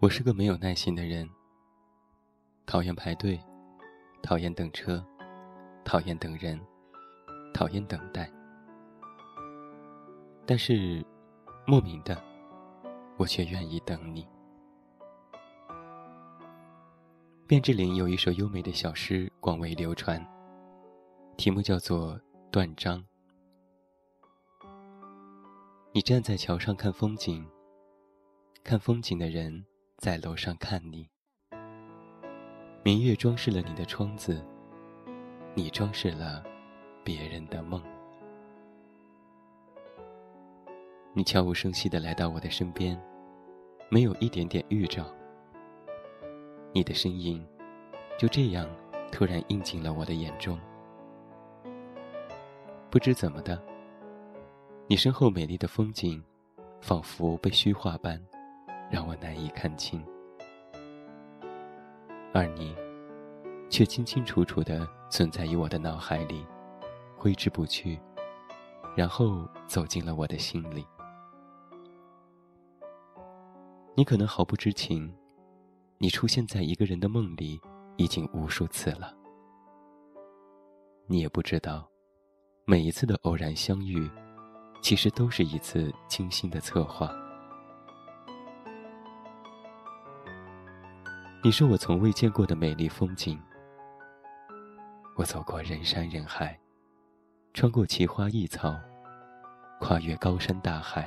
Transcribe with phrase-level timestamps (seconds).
[0.00, 1.28] 我是个没有耐心的人，
[2.66, 3.36] 讨厌排队，
[4.22, 5.04] 讨厌等车，
[5.84, 6.56] 讨厌等人，
[7.52, 8.30] 讨厌等待。
[10.46, 11.04] 但是，
[11.66, 12.16] 莫名的，
[13.16, 14.24] 我却愿意等你。
[17.48, 20.24] 卞之琳有一首优美的小诗广为流传，
[21.36, 22.14] 题目叫做
[22.52, 23.04] 《断章》。
[25.90, 27.44] 你站在桥上看风景，
[28.62, 29.66] 看风景的人。
[29.98, 31.08] 在楼上看你，
[32.84, 34.40] 明月装饰了你的窗子，
[35.56, 36.44] 你装饰了
[37.02, 37.82] 别人的梦。
[41.12, 42.96] 你悄无声息的来到我的身边，
[43.88, 45.04] 没有一点点预兆。
[46.72, 47.44] 你的身影
[48.16, 48.70] 就这样
[49.10, 50.56] 突然映进了我的眼中。
[52.88, 53.60] 不知怎么的，
[54.86, 56.22] 你身后美丽的风景，
[56.80, 58.24] 仿佛被虚化般。
[58.90, 60.02] 让我难以看清，
[62.32, 62.74] 而你，
[63.68, 66.46] 却清清楚楚的存在于我的脑海里，
[67.16, 68.00] 挥之不去，
[68.96, 70.86] 然后走进了我的心里。
[73.94, 75.14] 你可能毫不知情，
[75.98, 77.60] 你出现在一个人的梦里
[77.96, 79.14] 已经无数次了。
[81.06, 81.86] 你也不知道，
[82.64, 84.10] 每一次的偶然相遇，
[84.80, 87.12] 其实都是一次精心的策划。
[91.40, 93.40] 你是我从未见过的美丽风景。
[95.14, 96.58] 我走过人山人海，
[97.54, 98.74] 穿过奇花异草，
[99.78, 101.06] 跨越高山大海，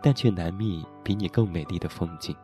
[0.00, 2.34] 但却难觅比你更美丽的风景。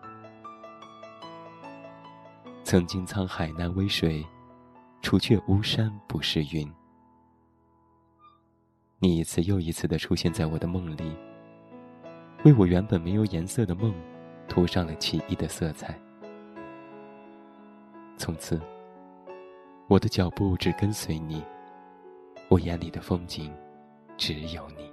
[2.65, 4.27] 曾经沧海难为水，
[5.03, 6.69] 除却巫山不是云。
[8.99, 11.17] 你一次又一次的出现在我的梦里，
[12.45, 13.95] 为我原本没有颜色的梦
[14.49, 15.97] 涂上了奇异的色彩。
[18.19, 18.59] 从此，
[19.89, 21.45] 我的脚步只跟随你，
[22.49, 23.55] 我眼里的风景
[24.17, 24.91] 只有你。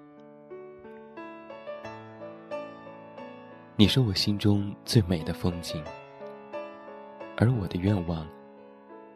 [3.76, 5.82] 你是我心中最美的风景，
[7.38, 8.28] 而我的愿望，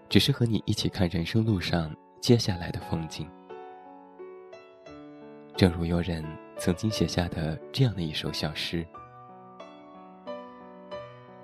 [0.08, 3.30] 只是和你一起看人生路上接下来的风景。
[5.56, 6.24] 正如有人
[6.58, 8.88] 曾经写下的这样的一首小诗：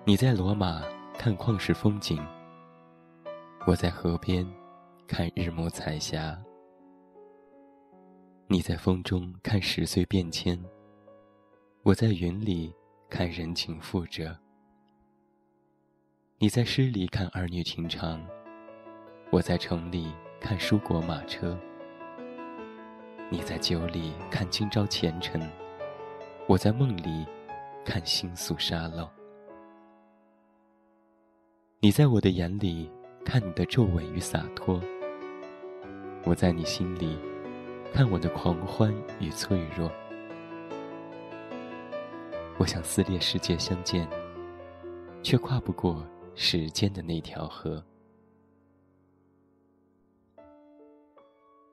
[0.05, 0.81] 你在罗马
[1.17, 2.19] 看旷世风景。
[3.65, 4.45] 我在河边
[5.07, 6.37] 看日暮彩霞，
[8.47, 10.61] 你在风中看十岁变迁，
[11.81, 12.75] 我在云里
[13.09, 14.37] 看人情覆辙。
[16.39, 18.21] 你在诗里看儿女情长，
[19.31, 21.57] 我在城里看书国马车。
[23.29, 25.41] 你在酒里看今朝前尘，
[26.49, 27.25] 我在梦里
[27.85, 29.09] 看星宿沙漏。
[31.79, 32.91] 你在我的眼里。
[33.25, 34.81] 看你的皱纹与洒脱，
[36.23, 37.17] 我在你心里
[37.93, 39.91] 看我的狂欢与脆弱。
[42.59, 44.07] 我想撕裂世界相见，
[45.23, 47.83] 却跨不过时间的那条河。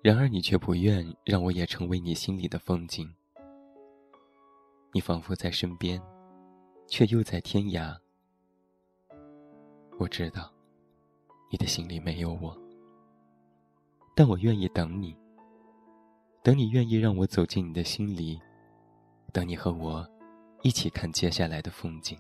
[0.03, 3.15] 然而你却不愿让我也成为你心里的风景。
[4.93, 6.01] 你仿佛在身边，
[6.87, 7.95] 却又在天涯。
[9.99, 10.51] 我知道。
[11.51, 12.57] 你的心里没有我，
[14.15, 15.17] 但我愿意等你。
[16.43, 18.41] 等你愿意让我走进你的心里，
[19.33, 20.09] 等你和我
[20.63, 22.17] 一起看接下来的风景。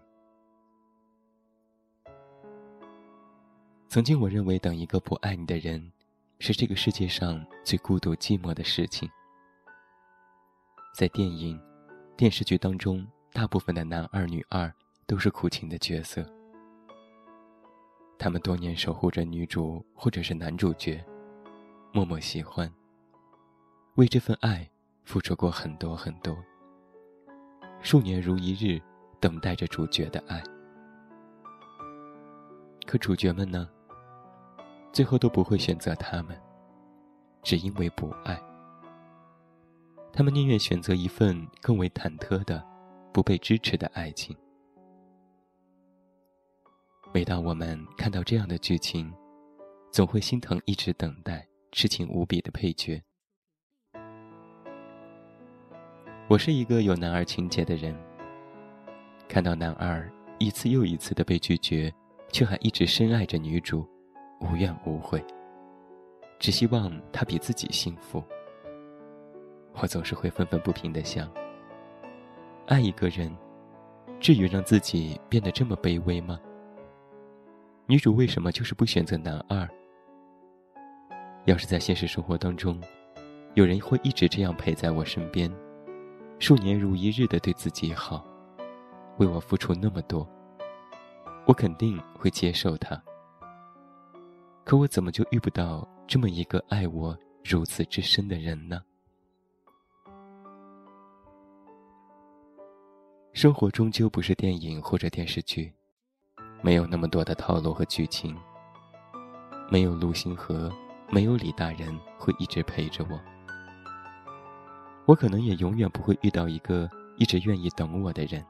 [3.88, 5.90] 曾经我认为等一个不爱你的人，
[6.38, 9.08] 是这个世界上最孤独寂寞的事情。
[10.92, 11.58] 在电影、
[12.16, 14.72] 电视剧当中，大部分的男二、女二
[15.06, 16.28] 都是苦情的角色。
[18.22, 21.02] 他们多年守护着女主或者是男主角，
[21.90, 22.70] 默默喜欢。
[23.94, 24.68] 为这份爱
[25.04, 26.36] 付出过很多很多，
[27.80, 28.78] 数年如一日，
[29.20, 30.42] 等待着主角的爱。
[32.86, 33.66] 可主角们呢？
[34.92, 36.38] 最后都不会选择他们，
[37.42, 38.38] 只因为不爱。
[40.12, 42.62] 他们宁愿选择一份更为忐忑的、
[43.14, 44.36] 不被支持的爱情。
[47.12, 49.12] 每当我们看到这样的剧情，
[49.90, 53.02] 总会心疼一直等待、痴情无比的配角。
[56.28, 57.98] 我是一个有男二情节的人，
[59.28, 60.08] 看到男二
[60.38, 61.92] 一次又一次的被拒绝，
[62.30, 63.84] 却还一直深爱着女主，
[64.40, 65.20] 无怨无悔，
[66.38, 68.22] 只希望她比自己幸福。
[69.72, 71.28] 我总是会愤愤不平的想：
[72.68, 73.36] 爱一个人，
[74.20, 76.38] 至于让自己变得这么卑微吗？
[77.90, 79.68] 女主为什么就是不选择男二？
[81.44, 82.80] 要是在现实生活当中，
[83.54, 85.52] 有人会一直这样陪在我身边，
[86.38, 88.24] 数年如一日的对自己好，
[89.18, 90.24] 为我付出那么多，
[91.48, 93.02] 我肯定会接受他。
[94.62, 98.80] 可我怎么就遇不到这么一个爱我如此之深的人呢？
[103.32, 105.74] 生活终究不是电影或者电视剧，
[106.62, 108.36] 没有那么多的套路和剧情。
[109.70, 110.72] 没有陆星河，
[111.10, 113.20] 没有李大人会一直陪着我。
[115.06, 118.44] 我可能也永远不会遇到一个一直愿意等我的人。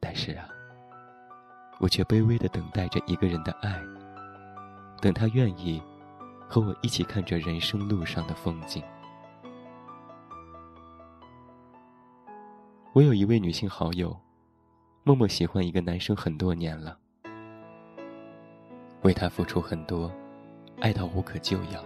[0.00, 0.48] 但是啊，
[1.78, 3.80] 我却卑微的等待着一个人的爱，
[5.00, 5.82] 等他愿意
[6.48, 8.82] 和我一起看着人生路上的风景。
[12.92, 14.16] 我有一位女性好友，
[15.06, 16.96] 默默喜欢一个男生很多年了，
[19.02, 20.10] 为他付出很多，
[20.80, 21.84] 爱到无可救药。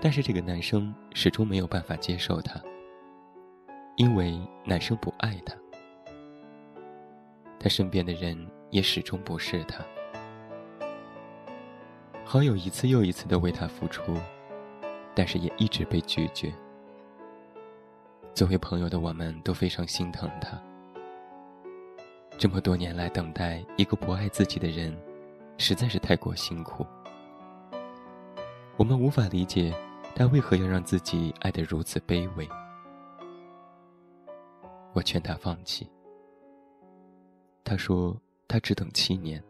[0.00, 2.62] 但是这个男生始终没有办法接受她，
[3.96, 5.52] 因为男生不爱她，
[7.58, 8.38] 他身边的人
[8.70, 9.84] 也始终不是他。
[12.24, 14.16] 好友一次又一次的为他付出，
[15.12, 16.54] 但是也一直被拒绝。
[18.32, 20.56] 作为朋友的我们都非常心疼他。
[22.38, 24.96] 这么多年来等待一个不爱自己的人，
[25.58, 26.84] 实在是太过辛苦。
[28.76, 29.72] 我们无法理解
[30.14, 32.48] 他为何要让自己爱得如此卑微。
[34.92, 35.88] 我劝他放弃。
[37.62, 39.42] 他说他只等七年，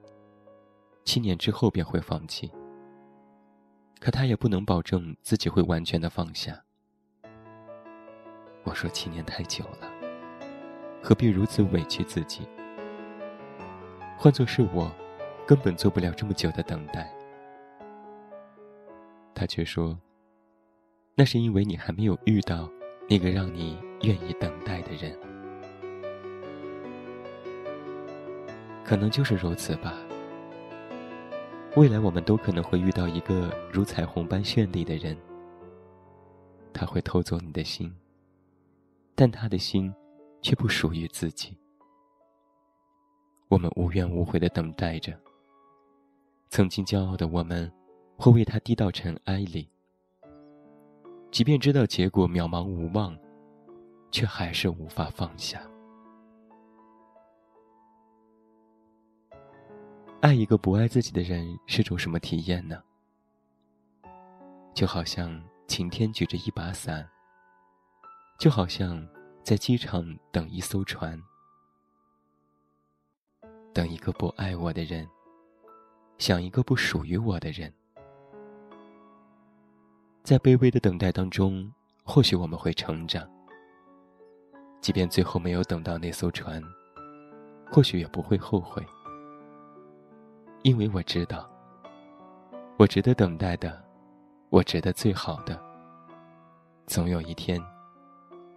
[1.04, 2.50] 七年之后便会放弃。
[3.98, 6.60] 可他也不能保证自己会完全的放下。
[8.64, 9.90] 我说七年太久了，
[11.02, 12.46] 何必如此委屈自己？
[14.16, 14.90] 换做是我，
[15.46, 17.12] 根本做不了这么久的等待。
[19.34, 19.98] 他却说
[21.16, 22.70] ：“那是因为你还没有遇到
[23.08, 25.18] 那个让你愿意等待的人。”
[28.84, 29.94] 可能就是如此吧。
[31.76, 35.16] 未来我们都可能会遇到一个如彩虹般绚丽的人，
[36.72, 37.92] 他会偷走你的心。
[39.14, 39.92] 但他的心，
[40.42, 41.56] 却不属于自己。
[43.52, 45.14] 我们无怨无悔的等待着。
[46.48, 47.70] 曾经骄傲的我们，
[48.16, 49.68] 会为他低到尘埃里。
[51.30, 53.14] 即便知道结果渺茫无望，
[54.10, 55.62] 却还是无法放下。
[60.22, 62.82] 爱一个不爱自己的人是种什么体验呢？
[64.72, 67.06] 就好像晴天举着一把伞。
[68.38, 69.06] 就好像
[69.42, 70.02] 在机场
[70.32, 71.20] 等一艘船，
[73.72, 75.08] 等一个不爱我的人，
[76.18, 77.72] 想一个不属于我的人，
[80.22, 81.72] 在卑微的等待当中，
[82.04, 83.26] 或许我们会成长。
[84.80, 86.62] 即便最后没有等到那艘船，
[87.70, 88.84] 或许也不会后悔，
[90.62, 91.48] 因为我知道，
[92.76, 93.82] 我值得等待的，
[94.50, 95.58] 我值得最好的，
[96.86, 97.62] 总有一天。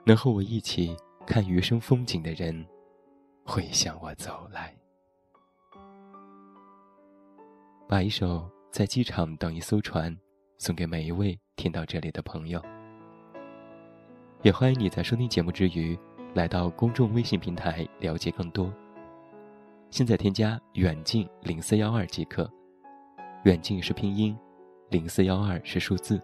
[0.04, 2.66] 能和我一起看余生风景的人，
[3.44, 4.76] 会向我走来。
[7.88, 10.16] 把一首在机场等一艘船，
[10.58, 12.60] 送给每一位听到这里的朋友。
[14.42, 15.98] 也欢迎你在收听节目之余，
[16.34, 18.74] 来到公众微信平台了解更多。
[19.92, 22.50] 现在添加远近零四幺二即可，
[23.44, 24.36] 远近是拼音，
[24.90, 26.20] 零四幺二是数字，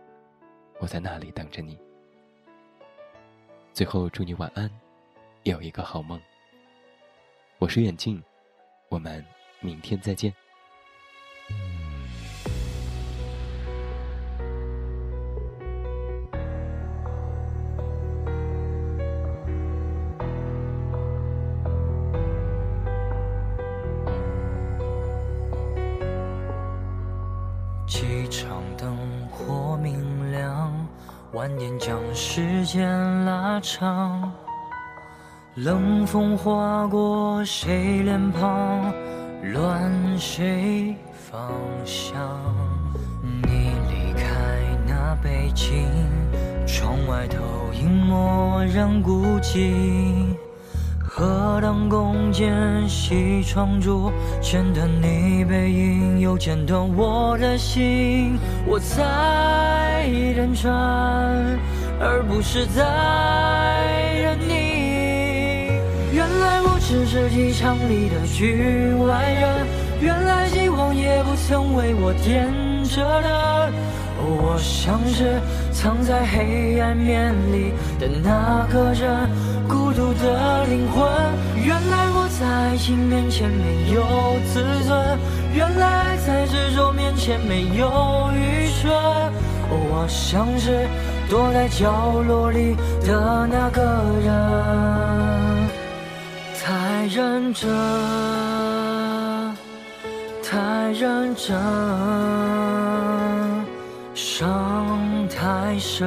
[0.79, 1.77] 我在那里等着你。
[3.71, 4.67] 最后，祝你晚安，
[5.43, 6.19] 有一个好梦。
[7.59, 8.21] 我是远近，
[8.89, 9.23] 我们
[9.59, 10.33] 明天再见。
[28.01, 28.97] 机场灯
[29.29, 30.73] 火明亮。
[31.33, 32.89] 晚点将时间
[33.25, 34.33] 拉长，
[35.53, 38.91] 冷风划过谁脸庞，
[39.53, 41.51] 乱谁方
[41.85, 42.19] 向？
[43.23, 44.25] 你离开
[44.87, 45.87] 那北京，
[46.65, 47.37] 窗外投
[47.71, 50.35] 影默然孤寂。
[51.21, 52.51] 何当共剪
[52.89, 54.11] 西窗烛，
[54.41, 58.39] 剪断你背影，又剪断我的心。
[58.65, 60.73] 我在等船，
[61.99, 62.81] 而不是在
[64.23, 65.69] 等你。
[66.11, 69.67] 原来我只是机场里的局外人，
[70.01, 72.51] 原来希望也不曾为我点
[72.85, 73.71] 着灯。
[74.23, 75.39] 我像是
[75.71, 79.29] 藏在黑暗面里的那个人，
[79.71, 81.01] 孤独的灵魂。
[81.63, 84.03] 原来我在爱情面前没有
[84.51, 85.17] 自尊，
[85.55, 88.91] 原来在执着面前没有愚蠢。
[89.69, 90.85] 我像是
[91.29, 92.75] 躲在角落里
[93.05, 93.81] 的那个
[94.21, 95.69] 人，
[96.61, 97.69] 太认真，
[100.43, 101.57] 太认真。
[104.13, 106.05] 伤太深，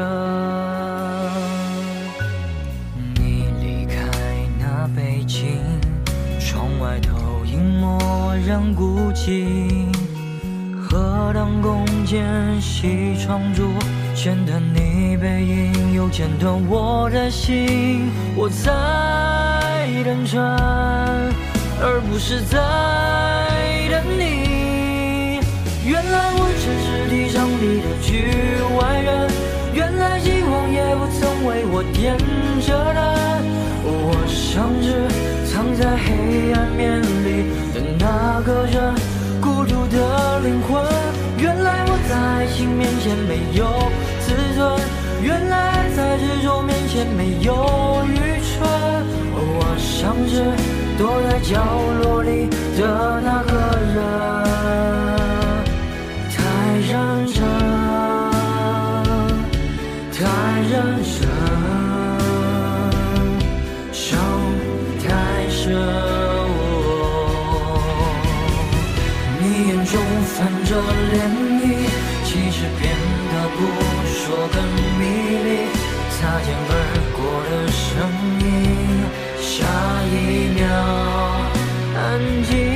[8.44, 9.86] 蓦然孤寂。
[10.78, 12.22] 何当共剪
[12.60, 13.70] 西窗烛，
[14.14, 18.10] 剪断你背影，又剪断我的心。
[18.36, 18.70] 我在
[20.04, 20.38] 等着，
[21.80, 22.58] 而不是在
[23.90, 25.40] 等你。
[25.86, 28.28] 原来我只是地上里的局
[28.78, 29.30] 外人，
[29.72, 32.16] 原来希望也不曾为我点
[32.60, 33.02] 着灯。
[33.86, 35.08] 我像是
[35.50, 37.46] 藏在黑暗面里
[38.04, 38.94] 那个人，
[39.40, 40.84] 孤独的灵魂。
[41.38, 43.64] 原来我在爱情面前没有
[44.20, 44.78] 自尊，
[45.22, 48.52] 原来在执着面前没有愚蠢。
[49.32, 50.34] 我像是
[50.98, 51.64] 躲在角
[52.02, 52.46] 落里
[52.76, 52.82] 的
[53.24, 53.52] 那个
[53.94, 53.96] 人。
[56.36, 56.38] 太
[56.90, 56.92] 认
[57.32, 57.40] 真，
[60.12, 60.20] 太
[60.70, 61.16] 认真，
[63.92, 64.12] 伤
[65.00, 65.08] 太
[65.48, 65.93] 深。
[70.34, 71.14] 泛着涟
[71.62, 71.64] 漪，
[72.24, 72.82] 其实变
[73.30, 73.58] 得不
[74.10, 74.18] 说
[74.52, 74.56] 更
[74.98, 75.00] 迷
[75.44, 75.48] 离。
[76.10, 76.72] 擦肩而
[77.14, 77.82] 过的声
[78.40, 78.44] 音，
[79.40, 79.52] 下
[80.10, 80.12] 一
[80.58, 80.60] 秒
[81.96, 82.02] 安
[82.42, 82.73] 静。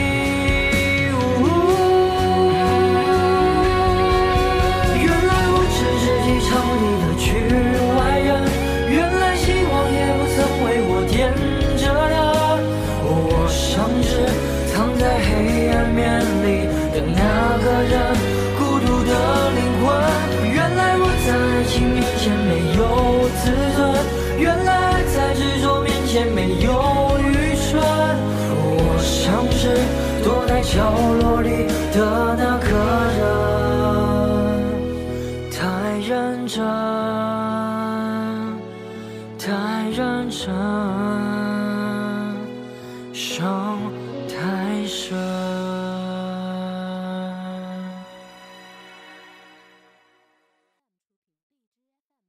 [30.22, 32.48] 躲在角落里的那